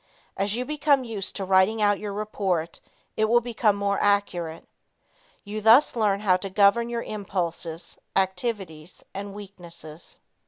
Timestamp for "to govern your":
6.37-7.03